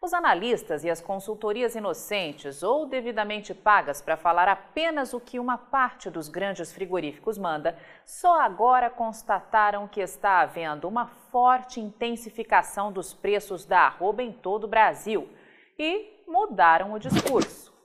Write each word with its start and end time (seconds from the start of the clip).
Os 0.00 0.14
analistas 0.14 0.84
e 0.84 0.90
as 0.90 1.00
consultorias 1.00 1.74
inocentes 1.74 2.62
ou 2.62 2.86
devidamente 2.86 3.52
pagas 3.52 4.00
para 4.00 4.16
falar 4.16 4.46
apenas 4.46 5.12
o 5.12 5.18
que 5.18 5.40
uma 5.40 5.58
parte 5.58 6.08
dos 6.08 6.28
grandes 6.28 6.72
frigoríficos 6.72 7.36
manda, 7.36 7.76
só 8.06 8.40
agora 8.40 8.88
constataram 8.88 9.88
que 9.88 10.00
está 10.00 10.40
havendo 10.40 10.86
uma 10.86 11.08
forte 11.08 11.80
intensificação 11.80 12.92
dos 12.92 13.12
preços 13.12 13.64
da 13.64 13.80
arroba 13.80 14.22
em 14.22 14.32
todo 14.32 14.64
o 14.64 14.68
Brasil 14.68 15.28
e 15.76 16.22
mudaram 16.28 16.92
o 16.92 16.98
discurso. 17.00 17.76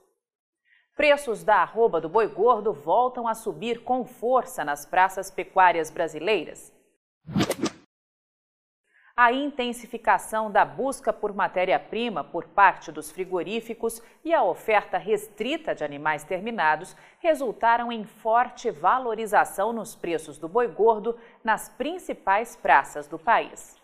Preços 0.96 1.42
da 1.42 1.56
arroba 1.56 2.00
do 2.00 2.08
boi 2.08 2.28
gordo 2.28 2.72
voltam 2.72 3.26
a 3.26 3.34
subir 3.34 3.82
com 3.82 4.04
força 4.04 4.64
nas 4.64 4.86
praças 4.86 5.32
pecuárias 5.32 5.90
brasileiras 5.90 6.72
a 9.16 9.30
intensificação 9.30 10.50
da 10.50 10.64
busca 10.64 11.12
por 11.12 11.32
matéria-prima 11.32 12.24
por 12.24 12.48
parte 12.48 12.90
dos 12.90 13.12
frigoríficos 13.12 14.02
e 14.24 14.34
a 14.34 14.42
oferta 14.42 14.98
restrita 14.98 15.72
de 15.72 15.84
animais 15.84 16.24
terminados 16.24 16.96
resultaram 17.20 17.92
em 17.92 18.04
forte 18.04 18.72
valorização 18.72 19.72
nos 19.72 19.94
preços 19.94 20.36
do 20.36 20.48
boi 20.48 20.66
gordo 20.66 21.16
nas 21.44 21.68
principais 21.68 22.56
praças 22.56 23.06
do 23.06 23.16
país. 23.16 23.80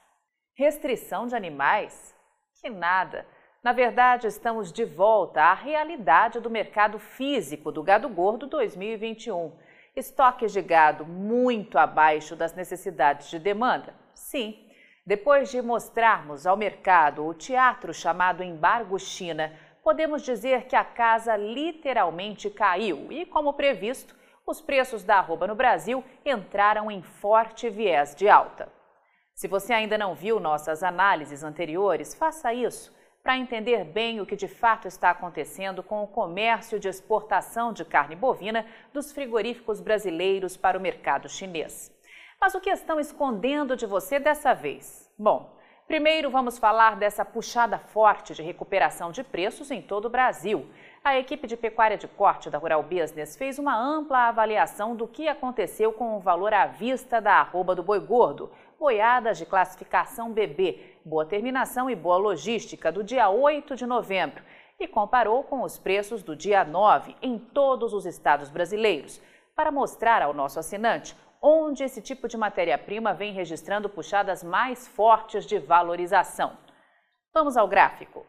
Restrição 0.56 1.28
de 1.28 1.36
animais? 1.36 2.12
Que 2.60 2.68
nada! 2.68 3.24
Na 3.62 3.72
verdade, 3.72 4.26
estamos 4.26 4.72
de 4.72 4.84
volta 4.84 5.42
à 5.42 5.54
realidade 5.54 6.40
do 6.40 6.50
mercado 6.50 6.98
físico 6.98 7.70
do 7.70 7.84
gado 7.84 8.08
gordo 8.08 8.48
2021. 8.48 9.52
Estoques 9.94 10.50
de 10.50 10.62
gado 10.62 11.04
muito 11.04 11.78
abaixo 11.78 12.34
das 12.34 12.54
necessidades 12.54 13.30
de 13.30 13.38
demanda? 13.38 13.94
Sim 14.12 14.69
depois 15.10 15.50
de 15.50 15.60
mostrarmos 15.60 16.46
ao 16.46 16.56
mercado 16.56 17.26
o 17.26 17.34
teatro 17.34 17.92
chamado 17.92 18.44
Embargo 18.44 18.96
China, 18.96 19.52
podemos 19.82 20.22
dizer 20.22 20.66
que 20.66 20.76
a 20.76 20.84
casa 20.84 21.36
literalmente 21.36 22.48
caiu 22.48 23.10
e, 23.10 23.26
como 23.26 23.54
previsto, 23.54 24.14
os 24.46 24.60
preços 24.60 25.02
da 25.02 25.16
arroba 25.16 25.48
no 25.48 25.56
Brasil 25.56 26.04
entraram 26.24 26.88
em 26.88 27.02
forte 27.02 27.68
viés 27.68 28.14
de 28.14 28.28
alta. 28.28 28.68
Se 29.34 29.48
você 29.48 29.72
ainda 29.72 29.98
não 29.98 30.14
viu 30.14 30.38
nossas 30.38 30.80
análises 30.80 31.42
anteriores, 31.42 32.14
faça 32.14 32.54
isso 32.54 32.94
para 33.20 33.36
entender 33.36 33.82
bem 33.82 34.20
o 34.20 34.26
que 34.26 34.36
de 34.36 34.46
fato 34.46 34.86
está 34.86 35.10
acontecendo 35.10 35.82
com 35.82 36.04
o 36.04 36.06
comércio 36.06 36.78
de 36.78 36.86
exportação 36.86 37.72
de 37.72 37.84
carne 37.84 38.14
bovina 38.14 38.64
dos 38.92 39.10
frigoríficos 39.10 39.80
brasileiros 39.80 40.56
para 40.56 40.78
o 40.78 40.80
mercado 40.80 41.28
chinês. 41.28 41.92
Mas 42.40 42.54
o 42.54 42.60
que 42.60 42.70
estão 42.70 42.98
escondendo 42.98 43.76
de 43.76 43.84
você 43.84 44.18
dessa 44.18 44.54
vez? 44.54 45.12
Bom, 45.18 45.54
primeiro 45.86 46.30
vamos 46.30 46.56
falar 46.56 46.96
dessa 46.96 47.22
puxada 47.22 47.78
forte 47.78 48.32
de 48.32 48.42
recuperação 48.42 49.12
de 49.12 49.22
preços 49.22 49.70
em 49.70 49.82
todo 49.82 50.06
o 50.06 50.10
Brasil. 50.10 50.66
A 51.04 51.18
equipe 51.18 51.46
de 51.46 51.54
pecuária 51.54 51.98
de 51.98 52.08
corte 52.08 52.48
da 52.48 52.56
Rural 52.56 52.82
Business 52.82 53.36
fez 53.36 53.58
uma 53.58 53.76
ampla 53.76 54.28
avaliação 54.28 54.96
do 54.96 55.06
que 55.06 55.28
aconteceu 55.28 55.92
com 55.92 56.16
o 56.16 56.20
valor 56.20 56.54
à 56.54 56.64
vista 56.64 57.20
da 57.20 57.34
arroba 57.34 57.74
do 57.74 57.82
boi 57.82 58.00
gordo, 58.00 58.50
boiadas 58.78 59.36
de 59.36 59.44
classificação 59.44 60.32
BB, 60.32 60.96
boa 61.04 61.26
terminação 61.26 61.90
e 61.90 61.94
boa 61.94 62.16
logística 62.16 62.90
do 62.90 63.04
dia 63.04 63.28
8 63.28 63.76
de 63.76 63.84
novembro 63.84 64.42
e 64.80 64.88
comparou 64.88 65.44
com 65.44 65.60
os 65.60 65.78
preços 65.78 66.22
do 66.22 66.34
dia 66.34 66.64
9 66.64 67.14
em 67.20 67.38
todos 67.38 67.92
os 67.92 68.06
estados 68.06 68.48
brasileiros, 68.48 69.20
para 69.54 69.70
mostrar 69.70 70.22
ao 70.22 70.32
nosso 70.32 70.58
assinante 70.58 71.14
onde 71.42 71.82
esse 71.82 72.02
tipo 72.02 72.28
de 72.28 72.36
matéria-prima 72.36 73.14
vem 73.14 73.32
registrando 73.32 73.88
puxadas 73.88 74.44
mais 74.44 74.86
fortes 74.86 75.46
de 75.46 75.58
valorização. 75.58 76.56
Vamos 77.32 77.56
ao 77.56 77.66
gráfico. 77.66 78.26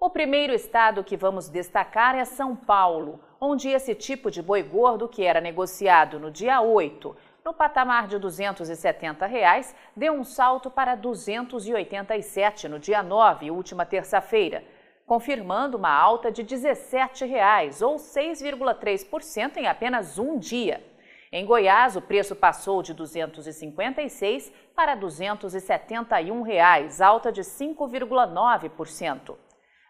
O 0.00 0.10
primeiro 0.10 0.52
estado 0.52 1.04
que 1.04 1.16
vamos 1.16 1.48
destacar 1.48 2.16
é 2.16 2.24
São 2.24 2.56
Paulo, 2.56 3.20
onde 3.40 3.68
esse 3.68 3.94
tipo 3.94 4.30
de 4.30 4.42
boi 4.42 4.62
gordo, 4.62 5.08
que 5.08 5.24
era 5.24 5.40
negociado 5.40 6.18
no 6.18 6.30
dia 6.30 6.60
8, 6.60 7.16
no 7.44 7.52
patamar 7.52 8.08
de 8.08 8.18
270 8.18 9.26
reais, 9.26 9.74
deu 9.96 10.12
um 10.12 10.24
salto 10.24 10.70
para 10.70 10.92
R$ 10.92 10.98
287 10.98 12.68
no 12.68 12.78
dia 12.78 13.02
9, 13.02 13.50
última 13.50 13.84
terça-feira, 13.84 14.64
confirmando 15.06 15.76
uma 15.76 15.92
alta 15.92 16.32
de 16.32 16.42
17 16.42 17.24
reais, 17.24 17.82
ou 17.82 17.96
6,3% 17.96 19.56
em 19.56 19.66
apenas 19.66 20.18
um 20.18 20.38
dia. 20.38 20.91
Em 21.34 21.46
Goiás, 21.46 21.96
o 21.96 22.02
preço 22.02 22.36
passou 22.36 22.82
de 22.82 22.92
R$ 22.92 22.98
256 22.98 24.52
para 24.76 24.94
271 24.94 26.42
reais, 26.42 27.00
alta 27.00 27.32
de 27.32 27.40
5,9%. 27.40 29.34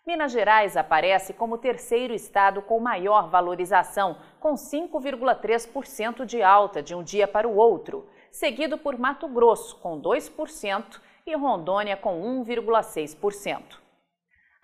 Minas 0.06 0.30
Gerais 0.30 0.76
aparece 0.76 1.32
como 1.32 1.58
terceiro 1.58 2.14
estado 2.14 2.62
com 2.62 2.78
maior 2.78 3.28
valorização, 3.28 4.18
com 4.38 4.54
5,3% 4.54 6.24
de 6.24 6.40
alta 6.44 6.80
de 6.80 6.94
um 6.94 7.02
dia 7.02 7.26
para 7.26 7.48
o 7.48 7.56
outro, 7.56 8.08
seguido 8.30 8.78
por 8.78 8.96
Mato 8.96 9.26
Grosso, 9.26 9.76
com 9.80 10.00
2%, 10.00 11.00
e 11.26 11.34
Rondônia, 11.34 11.96
com 11.96 12.22
1,6%. 12.44 13.81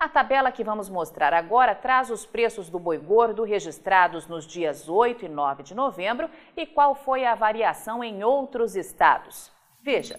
A 0.00 0.08
tabela 0.08 0.52
que 0.52 0.62
vamos 0.62 0.88
mostrar 0.88 1.34
agora 1.34 1.74
traz 1.74 2.08
os 2.08 2.24
preços 2.24 2.70
do 2.70 2.78
boi 2.78 2.98
gordo 2.98 3.42
registrados 3.42 4.28
nos 4.28 4.46
dias 4.46 4.88
8 4.88 5.24
e 5.24 5.28
9 5.28 5.64
de 5.64 5.74
novembro 5.74 6.30
e 6.56 6.64
qual 6.64 6.94
foi 6.94 7.24
a 7.24 7.34
variação 7.34 8.04
em 8.04 8.22
outros 8.22 8.76
estados. 8.76 9.50
Veja. 9.82 10.16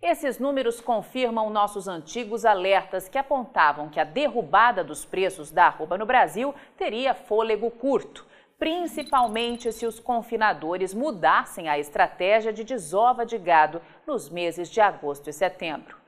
Esses 0.00 0.38
números 0.38 0.80
confirmam 0.80 1.50
nossos 1.50 1.88
antigos 1.88 2.44
alertas 2.44 3.08
que 3.08 3.18
apontavam 3.18 3.88
que 3.88 3.98
a 3.98 4.04
derrubada 4.04 4.84
dos 4.84 5.04
preços 5.04 5.50
da 5.50 5.66
arroba 5.66 5.98
no 5.98 6.06
Brasil 6.06 6.54
teria 6.76 7.12
fôlego 7.12 7.72
curto, 7.72 8.24
principalmente 8.56 9.72
se 9.72 9.84
os 9.84 9.98
confinadores 9.98 10.94
mudassem 10.94 11.68
a 11.68 11.76
estratégia 11.76 12.52
de 12.52 12.62
desova 12.62 13.26
de 13.26 13.36
gado 13.36 13.82
nos 14.06 14.28
meses 14.28 14.70
de 14.70 14.80
agosto 14.80 15.28
e 15.28 15.32
setembro. 15.32 16.01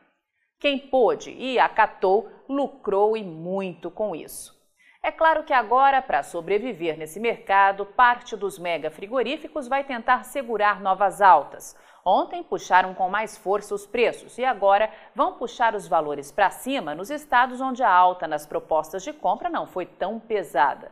Quem 0.64 0.78
pôde 0.78 1.30
e 1.30 1.58
acatou 1.58 2.26
lucrou 2.48 3.18
e 3.18 3.22
muito 3.22 3.90
com 3.90 4.16
isso. 4.16 4.58
É 5.02 5.12
claro 5.12 5.44
que 5.44 5.52
agora, 5.52 6.00
para 6.00 6.22
sobreviver 6.22 6.96
nesse 6.96 7.20
mercado, 7.20 7.84
parte 7.84 8.34
dos 8.34 8.58
mega 8.58 8.90
frigoríficos 8.90 9.68
vai 9.68 9.84
tentar 9.84 10.24
segurar 10.24 10.80
novas 10.80 11.20
altas. 11.20 11.76
Ontem 12.02 12.42
puxaram 12.42 12.94
com 12.94 13.10
mais 13.10 13.36
força 13.36 13.74
os 13.74 13.86
preços 13.86 14.38
e 14.38 14.44
agora 14.46 14.90
vão 15.14 15.34
puxar 15.34 15.74
os 15.74 15.86
valores 15.86 16.32
para 16.32 16.48
cima 16.48 16.94
nos 16.94 17.10
estados 17.10 17.60
onde 17.60 17.82
a 17.82 17.92
alta 17.92 18.26
nas 18.26 18.46
propostas 18.46 19.02
de 19.02 19.12
compra 19.12 19.50
não 19.50 19.66
foi 19.66 19.84
tão 19.84 20.18
pesada. 20.18 20.90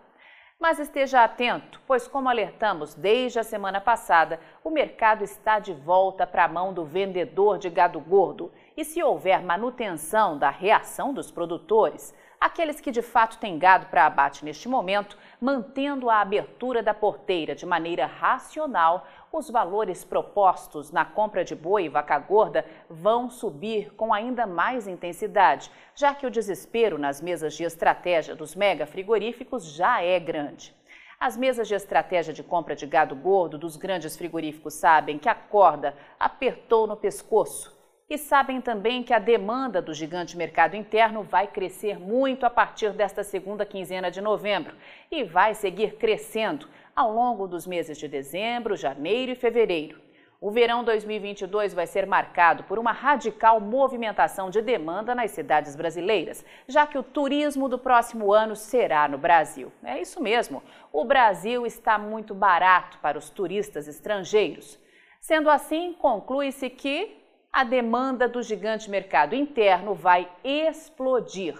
Mas 0.62 0.78
esteja 0.78 1.24
atento, 1.24 1.80
pois, 1.88 2.06
como 2.06 2.28
alertamos 2.28 2.94
desde 2.94 3.40
a 3.40 3.42
semana 3.42 3.80
passada, 3.80 4.38
o 4.62 4.70
mercado 4.70 5.24
está 5.24 5.58
de 5.58 5.72
volta 5.72 6.24
para 6.24 6.44
a 6.44 6.48
mão 6.48 6.72
do 6.72 6.84
vendedor 6.84 7.58
de 7.58 7.68
gado 7.68 7.98
gordo. 7.98 8.52
E 8.74 8.86
se 8.86 9.02
houver 9.02 9.42
manutenção 9.42 10.38
da 10.38 10.48
reação 10.48 11.12
dos 11.12 11.30
produtores, 11.30 12.14
aqueles 12.40 12.80
que 12.80 12.90
de 12.90 13.02
fato 13.02 13.38
têm 13.38 13.58
gado 13.58 13.86
para 13.86 14.06
abate 14.06 14.46
neste 14.46 14.66
momento, 14.66 15.18
mantendo 15.38 16.08
a 16.08 16.22
abertura 16.22 16.82
da 16.82 16.94
porteira 16.94 17.54
de 17.54 17.66
maneira 17.66 18.06
racional, 18.06 19.06
os 19.30 19.50
valores 19.50 20.04
propostos 20.04 20.90
na 20.90 21.04
compra 21.04 21.44
de 21.44 21.54
boi 21.54 21.84
e 21.84 21.88
vaca 21.90 22.18
gorda 22.18 22.64
vão 22.88 23.28
subir 23.28 23.92
com 23.94 24.12
ainda 24.12 24.46
mais 24.46 24.88
intensidade, 24.88 25.70
já 25.94 26.14
que 26.14 26.26
o 26.26 26.30
desespero 26.30 26.96
nas 26.96 27.20
mesas 27.20 27.52
de 27.52 27.64
estratégia 27.64 28.34
dos 28.34 28.54
mega 28.54 28.86
frigoríficos 28.86 29.66
já 29.66 30.00
é 30.02 30.18
grande. 30.18 30.74
As 31.20 31.36
mesas 31.36 31.68
de 31.68 31.74
estratégia 31.74 32.32
de 32.32 32.42
compra 32.42 32.74
de 32.74 32.86
gado 32.86 33.14
gordo 33.14 33.58
dos 33.58 33.76
grandes 33.76 34.16
frigoríficos 34.16 34.72
sabem 34.72 35.18
que 35.18 35.28
a 35.28 35.34
corda 35.34 35.94
apertou 36.18 36.86
no 36.86 36.96
pescoço 36.96 37.81
e 38.12 38.18
sabem 38.18 38.60
também 38.60 39.02
que 39.02 39.14
a 39.14 39.18
demanda 39.18 39.80
do 39.80 39.94
gigante 39.94 40.36
mercado 40.36 40.76
interno 40.76 41.22
vai 41.22 41.46
crescer 41.46 41.98
muito 41.98 42.44
a 42.44 42.50
partir 42.50 42.92
desta 42.92 43.24
segunda 43.24 43.64
quinzena 43.64 44.10
de 44.10 44.20
novembro 44.20 44.76
e 45.10 45.24
vai 45.24 45.54
seguir 45.54 45.96
crescendo 45.96 46.68
ao 46.94 47.10
longo 47.10 47.48
dos 47.48 47.66
meses 47.66 47.96
de 47.96 48.06
dezembro, 48.06 48.76
janeiro 48.76 49.32
e 49.32 49.34
fevereiro. 49.34 49.98
O 50.38 50.50
verão 50.50 50.84
2022 50.84 51.72
vai 51.72 51.86
ser 51.86 52.04
marcado 52.04 52.64
por 52.64 52.78
uma 52.78 52.92
radical 52.92 53.58
movimentação 53.58 54.50
de 54.50 54.60
demanda 54.60 55.14
nas 55.14 55.30
cidades 55.30 55.74
brasileiras, 55.74 56.44
já 56.68 56.86
que 56.86 56.98
o 56.98 57.02
turismo 57.02 57.66
do 57.66 57.78
próximo 57.78 58.30
ano 58.30 58.54
será 58.54 59.08
no 59.08 59.16
Brasil. 59.16 59.72
É 59.82 59.98
isso 59.98 60.22
mesmo, 60.22 60.62
o 60.92 61.02
Brasil 61.02 61.64
está 61.64 61.96
muito 61.96 62.34
barato 62.34 62.98
para 62.98 63.16
os 63.16 63.30
turistas 63.30 63.88
estrangeiros. 63.88 64.78
Sendo 65.18 65.48
assim, 65.48 65.94
conclui-se 65.94 66.68
que 66.68 67.21
a 67.52 67.64
demanda 67.64 68.26
do 68.26 68.42
gigante 68.42 68.88
mercado 68.88 69.34
interno 69.34 69.94
vai 69.94 70.26
explodir. 70.42 71.54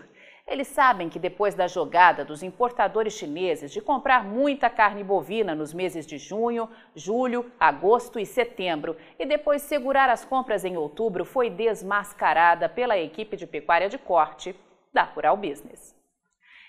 Eles 0.46 0.66
sabem 0.68 1.08
que 1.10 1.18
depois 1.18 1.54
da 1.54 1.68
jogada 1.68 2.24
dos 2.24 2.42
importadores 2.42 3.12
chineses 3.12 3.70
de 3.70 3.80
comprar 3.80 4.24
muita 4.24 4.70
carne 4.70 5.04
bovina 5.04 5.54
nos 5.54 5.74
meses 5.74 6.06
de 6.06 6.16
junho, 6.16 6.68
julho, 6.96 7.52
agosto 7.60 8.18
e 8.18 8.24
setembro 8.24 8.96
e 9.18 9.26
depois 9.26 9.62
segurar 9.62 10.08
as 10.08 10.24
compras 10.24 10.64
em 10.64 10.76
outubro 10.76 11.26
foi 11.26 11.50
desmascarada 11.50 12.68
pela 12.68 12.98
equipe 12.98 13.36
de 13.36 13.46
pecuária 13.46 13.88
de 13.88 13.98
corte, 13.98 14.56
da 14.92 15.02
Rural 15.02 15.36
Business. 15.36 15.94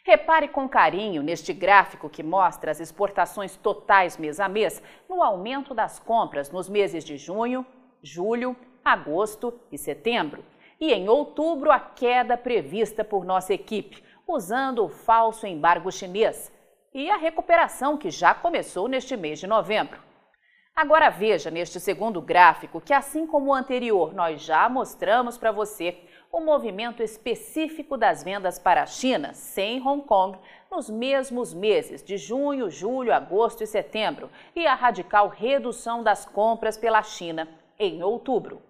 Repare 0.05 0.49
com 0.49 0.67
carinho 0.67 1.23
neste 1.23 1.53
gráfico 1.53 2.09
que 2.09 2.21
mostra 2.21 2.71
as 2.71 2.81
exportações 2.81 3.55
totais 3.55 4.17
mês 4.17 4.39
a 4.39 4.49
mês 4.49 4.83
no 5.09 5.23
aumento 5.23 5.73
das 5.73 5.97
compras 5.97 6.51
nos 6.51 6.67
meses 6.67 7.05
de 7.05 7.17
junho, 7.17 7.65
julho, 8.03 8.55
agosto 8.83 9.57
e 9.71 9.77
setembro. 9.77 10.43
E 10.79 10.91
em 10.91 11.07
outubro, 11.07 11.71
a 11.71 11.79
queda 11.79 12.35
prevista 12.35 13.03
por 13.03 13.23
nossa 13.23 13.53
equipe, 13.53 14.03
usando 14.27 14.83
o 14.83 14.89
falso 14.89 15.47
embargo 15.47 15.89
chinês. 15.89 16.51
E 16.93 17.09
a 17.09 17.15
recuperação 17.15 17.97
que 17.97 18.11
já 18.11 18.33
começou 18.33 18.87
neste 18.89 19.15
mês 19.15 19.39
de 19.39 19.47
novembro. 19.47 19.99
Agora 20.75 21.09
veja 21.09 21.49
neste 21.49 21.79
segundo 21.79 22.19
gráfico 22.19 22.81
que, 22.81 22.93
assim 22.93 23.25
como 23.25 23.51
o 23.51 23.53
anterior, 23.53 24.13
nós 24.13 24.41
já 24.41 24.67
mostramos 24.67 25.37
para 25.37 25.51
você 25.51 25.97
o 26.31 26.39
movimento 26.39 27.03
específico 27.03 27.95
das 27.95 28.23
vendas 28.23 28.57
para 28.57 28.81
a 28.81 28.87
China, 28.87 29.33
sem 29.33 29.79
Hong 29.87 30.03
Kong, 30.03 30.37
nos 30.71 30.89
mesmos 30.89 31.53
meses 31.53 32.03
de 32.03 32.17
junho, 32.17 32.71
julho, 32.71 33.13
agosto 33.13 33.63
e 33.63 33.67
setembro, 33.67 34.31
e 34.55 34.65
a 34.65 34.73
radical 34.73 35.27
redução 35.27 36.01
das 36.01 36.25
compras 36.25 36.75
pela 36.75 37.03
China 37.03 37.47
em 37.83 38.03
outubro. 38.03 38.61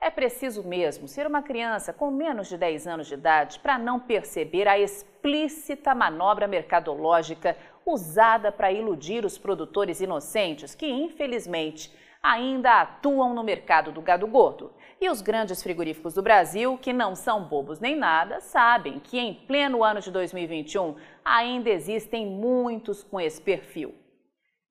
É 0.00 0.08
preciso 0.08 0.66
mesmo 0.66 1.06
ser 1.06 1.26
uma 1.26 1.42
criança 1.42 1.92
com 1.92 2.10
menos 2.10 2.48
de 2.48 2.56
10 2.56 2.86
anos 2.86 3.06
de 3.06 3.14
idade 3.14 3.58
para 3.58 3.78
não 3.78 4.00
perceber 4.00 4.66
a 4.66 4.78
explícita 4.78 5.94
manobra 5.94 6.48
mercadológica 6.48 7.54
usada 7.84 8.50
para 8.50 8.72
iludir 8.72 9.26
os 9.26 9.36
produtores 9.36 10.00
inocentes 10.00 10.74
que, 10.74 10.86
infelizmente, 10.86 11.92
ainda 12.22 12.80
atuam 12.80 13.34
no 13.34 13.42
mercado 13.42 13.92
do 13.92 14.00
gado 14.00 14.26
gordo. 14.26 14.72
E 15.00 15.08
os 15.08 15.20
grandes 15.20 15.62
frigoríficos 15.62 16.14
do 16.14 16.22
Brasil, 16.22 16.78
que 16.78 16.92
não 16.92 17.14
são 17.14 17.44
bobos 17.44 17.80
nem 17.80 17.96
nada, 17.96 18.40
sabem 18.40 18.98
que 19.00 19.18
em 19.18 19.34
pleno 19.34 19.82
ano 19.82 20.00
de 20.00 20.10
2021 20.10 20.96
ainda 21.24 21.70
existem 21.70 22.26
muitos 22.26 23.02
com 23.02 23.20
esse 23.20 23.40
perfil. 23.40 23.94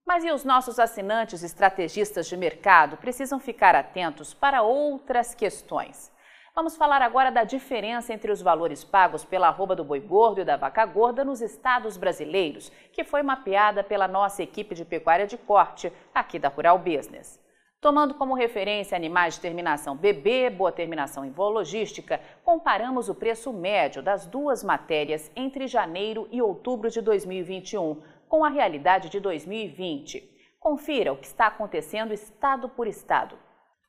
Mas 0.09 0.23
e 0.23 0.31
os 0.31 0.43
nossos 0.43 0.79
assinantes 0.79 1.43
estrategistas 1.43 2.25
de 2.25 2.35
mercado 2.35 2.97
precisam 2.97 3.39
ficar 3.39 3.75
atentos 3.75 4.33
para 4.33 4.63
outras 4.63 5.35
questões. 5.35 6.11
Vamos 6.55 6.75
falar 6.75 6.99
agora 7.03 7.29
da 7.29 7.43
diferença 7.43 8.11
entre 8.11 8.31
os 8.31 8.41
valores 8.41 8.83
pagos 8.83 9.23
pela 9.23 9.49
arroba 9.49 9.75
do 9.75 9.83
boi 9.83 9.99
gordo 9.99 10.41
e 10.41 10.43
da 10.43 10.57
vaca 10.57 10.83
gorda 10.83 11.23
nos 11.23 11.41
estados 11.41 11.95
brasileiros, 11.95 12.71
que 12.91 13.03
foi 13.03 13.21
mapeada 13.21 13.83
pela 13.83 14.07
nossa 14.07 14.41
equipe 14.41 14.73
de 14.73 14.83
pecuária 14.83 15.27
de 15.27 15.37
corte 15.37 15.93
aqui 16.11 16.39
da 16.39 16.49
Rural 16.49 16.79
Business. 16.79 17.39
Tomando 17.79 18.13
como 18.15 18.33
referência 18.33 18.97
animais 18.97 19.35
de 19.35 19.41
terminação 19.41 19.95
BB, 19.95 20.49
boa 20.49 20.71
terminação 20.71 21.23
em 21.23 21.33
comparamos 22.43 23.07
o 23.07 23.15
preço 23.15 23.53
médio 23.53 24.03
das 24.03 24.25
duas 24.25 24.65
matérias 24.65 25.31
entre 25.33 25.65
janeiro 25.65 26.27
e 26.29 26.41
outubro 26.41 26.89
de 26.89 26.99
2021 26.99 28.01
com 28.29 28.45
a 28.45 28.49
realidade 28.49 29.09
de 29.09 29.19
2020. 29.19 30.23
Confira 30.59 31.11
o 31.11 31.17
que 31.17 31.25
está 31.25 31.47
acontecendo 31.47 32.13
estado 32.13 32.69
por 32.69 32.87
estado. 32.87 33.35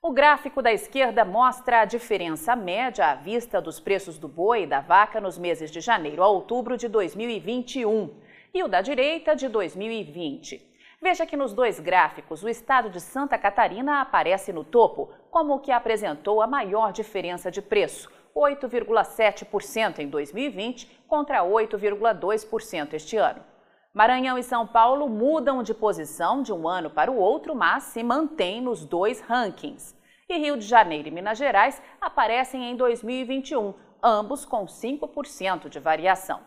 O 0.02 0.12
gráfico 0.12 0.62
da 0.62 0.72
esquerda 0.72 1.26
mostra 1.26 1.82
a 1.82 1.84
diferença 1.84 2.56
média 2.56 3.04
à 3.10 3.14
vista 3.14 3.60
dos 3.60 3.78
preços 3.78 4.16
do 4.16 4.26
boi 4.26 4.62
e 4.62 4.66
da 4.66 4.80
vaca 4.80 5.20
nos 5.20 5.36
meses 5.36 5.70
de 5.70 5.82
janeiro 5.82 6.22
a 6.22 6.26
outubro 6.26 6.78
de 6.78 6.88
2021 6.88 8.18
e 8.54 8.62
o 8.62 8.68
da 8.68 8.80
direita 8.80 9.36
de 9.36 9.46
2020. 9.46 10.68
Veja 11.02 11.26
que 11.26 11.36
nos 11.36 11.52
dois 11.52 11.78
gráficos 11.78 12.42
o 12.42 12.48
estado 12.48 12.88
de 12.88 13.00
Santa 13.00 13.36
Catarina 13.36 14.00
aparece 14.00 14.54
no 14.54 14.64
topo 14.64 15.12
como 15.30 15.54
o 15.54 15.60
que 15.60 15.70
apresentou 15.70 16.40
a 16.40 16.46
maior 16.46 16.92
diferença 16.92 17.50
de 17.50 17.60
preço, 17.60 18.10
8,7% 18.34 19.98
em 19.98 20.08
2020 20.08 21.04
contra 21.06 21.44
8,2% 21.44 22.94
este 22.94 23.18
ano. 23.18 23.49
Maranhão 23.92 24.38
e 24.38 24.42
São 24.44 24.68
Paulo 24.68 25.08
mudam 25.08 25.64
de 25.64 25.74
posição 25.74 26.42
de 26.42 26.52
um 26.52 26.68
ano 26.68 26.88
para 26.88 27.10
o 27.10 27.16
outro, 27.16 27.56
mas 27.56 27.82
se 27.84 28.04
mantêm 28.04 28.60
nos 28.60 28.84
dois 28.84 29.20
rankings. 29.20 29.98
E 30.28 30.38
Rio 30.38 30.56
de 30.56 30.64
Janeiro 30.64 31.08
e 31.08 31.10
Minas 31.10 31.36
Gerais 31.36 31.82
aparecem 32.00 32.70
em 32.70 32.76
2021, 32.76 33.74
ambos 34.00 34.44
com 34.44 34.64
5% 34.64 35.68
de 35.68 35.80
variação. 35.80 36.38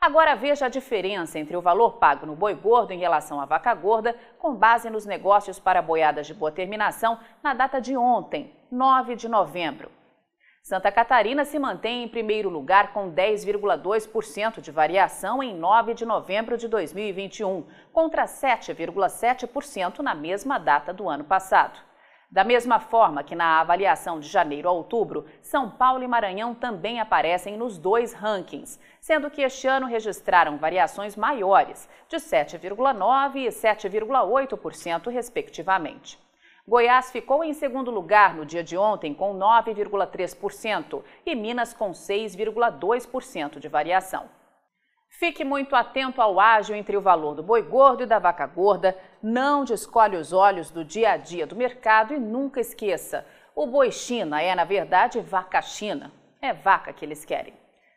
Agora 0.00 0.34
veja 0.34 0.66
a 0.66 0.68
diferença 0.68 1.38
entre 1.38 1.56
o 1.56 1.62
valor 1.62 1.98
pago 1.98 2.26
no 2.26 2.34
boi 2.34 2.54
gordo 2.54 2.90
em 2.90 2.98
relação 2.98 3.40
à 3.40 3.44
vaca 3.44 3.72
gorda, 3.72 4.16
com 4.40 4.52
base 4.52 4.90
nos 4.90 5.06
negócios 5.06 5.60
para 5.60 5.80
boiadas 5.80 6.26
de 6.26 6.34
boa 6.34 6.50
terminação 6.50 7.20
na 7.40 7.54
data 7.54 7.80
de 7.80 7.96
ontem, 7.96 8.52
9 8.68 9.14
de 9.14 9.28
novembro. 9.28 9.99
Santa 10.62 10.92
Catarina 10.92 11.44
se 11.44 11.58
mantém 11.58 12.04
em 12.04 12.08
primeiro 12.08 12.50
lugar 12.50 12.92
com 12.92 13.10
10,2% 13.10 14.60
de 14.60 14.70
variação 14.70 15.42
em 15.42 15.56
9 15.56 15.94
de 15.94 16.04
novembro 16.04 16.58
de 16.58 16.68
2021, 16.68 17.66
contra 17.92 18.26
7,7% 18.26 20.00
na 20.00 20.14
mesma 20.14 20.58
data 20.58 20.92
do 20.92 21.08
ano 21.08 21.24
passado. 21.24 21.80
Da 22.30 22.44
mesma 22.44 22.78
forma 22.78 23.24
que 23.24 23.34
na 23.34 23.58
avaliação 23.58 24.20
de 24.20 24.28
janeiro 24.28 24.68
a 24.68 24.72
outubro, 24.72 25.24
São 25.42 25.68
Paulo 25.68 26.04
e 26.04 26.06
Maranhão 26.06 26.54
também 26.54 27.00
aparecem 27.00 27.56
nos 27.56 27.76
dois 27.76 28.12
rankings, 28.12 28.78
sendo 29.00 29.30
que 29.30 29.42
este 29.42 29.66
ano 29.66 29.86
registraram 29.86 30.58
variações 30.58 31.16
maiores, 31.16 31.88
de 32.06 32.18
7,9% 32.18 33.34
e 33.34 33.48
7,8%, 33.48 35.10
respectivamente. 35.10 36.29
Goiás 36.70 37.10
ficou 37.10 37.42
em 37.42 37.52
segundo 37.52 37.90
lugar 37.90 38.36
no 38.36 38.46
dia 38.46 38.62
de 38.62 38.76
ontem, 38.76 39.12
com 39.12 39.36
9,3%, 39.36 41.02
e 41.26 41.34
Minas 41.34 41.74
com 41.74 41.90
6,2% 41.90 43.58
de 43.58 43.66
variação. 43.66 44.30
Fique 45.08 45.42
muito 45.42 45.74
atento 45.74 46.22
ao 46.22 46.38
ágio 46.38 46.76
entre 46.76 46.96
o 46.96 47.00
valor 47.00 47.34
do 47.34 47.42
boi 47.42 47.60
gordo 47.60 48.04
e 48.04 48.06
da 48.06 48.20
vaca 48.20 48.46
gorda, 48.46 48.96
não 49.20 49.64
descolhe 49.64 50.16
os 50.16 50.32
olhos 50.32 50.70
do 50.70 50.84
dia 50.84 51.10
a 51.10 51.16
dia 51.16 51.44
do 51.44 51.56
mercado 51.56 52.14
e 52.14 52.20
nunca 52.20 52.60
esqueça: 52.60 53.26
o 53.52 53.66
boi 53.66 53.90
China 53.90 54.40
é, 54.40 54.54
na 54.54 54.62
verdade, 54.62 55.18
vaca 55.18 55.60
China. 55.60 56.12
É 56.40 56.52
vaca 56.52 56.92
que 56.92 57.04
eles 57.04 57.24
querem. 57.24 57.52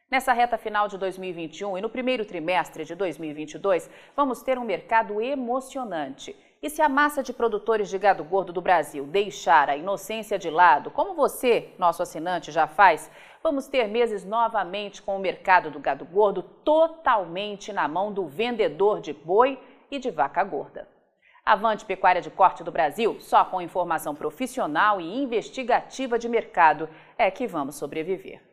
Nessa 0.09 0.33
reta 0.33 0.57
final 0.57 0.87
de 0.87 0.97
2021 0.97 1.77
e 1.77 1.81
no 1.81 1.91
primeiro 1.91 2.25
trimestre 2.25 2.85
de 2.85 2.95
2022, 2.95 3.87
vamos 4.15 4.41
ter 4.41 4.57
um 4.57 4.65
mercado 4.65 5.21
emocionante. 5.21 6.35
E 6.63 6.69
se 6.69 6.81
a 6.81 6.87
massa 6.87 7.21
de 7.21 7.33
produtores 7.33 7.89
de 7.89 7.97
gado 7.97 8.23
gordo 8.23 8.53
do 8.53 8.61
Brasil 8.61 9.03
deixar 9.03 9.69
a 9.69 9.75
inocência 9.75 10.39
de 10.39 10.49
lado, 10.49 10.89
como 10.89 11.13
você, 11.13 11.73
nosso 11.77 12.01
assinante, 12.01 12.53
já 12.53 12.67
faz, 12.67 13.11
vamos 13.43 13.67
ter 13.67 13.85
meses 13.89 14.23
novamente 14.23 15.01
com 15.01 15.17
o 15.17 15.19
mercado 15.19 15.69
do 15.69 15.77
gado 15.77 16.05
gordo 16.05 16.41
totalmente 16.41 17.73
na 17.73 17.85
mão 17.85 18.13
do 18.13 18.27
vendedor 18.27 19.01
de 19.01 19.11
boi 19.11 19.59
e 19.91 19.99
de 19.99 20.09
vaca 20.09 20.41
gorda. 20.41 20.87
Avante 21.45 21.83
Pecuária 21.83 22.21
de 22.21 22.31
Corte 22.31 22.63
do 22.63 22.71
Brasil, 22.71 23.19
só 23.19 23.43
com 23.43 23.61
informação 23.61 24.15
profissional 24.15 25.01
e 25.01 25.21
investigativa 25.21 26.17
de 26.17 26.29
mercado 26.29 26.87
é 27.17 27.29
que 27.29 27.45
vamos 27.45 27.75
sobreviver. 27.75 28.52